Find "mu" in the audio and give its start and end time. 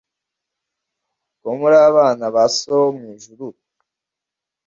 2.97-3.03